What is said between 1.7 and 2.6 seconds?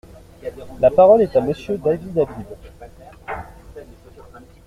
David Habib.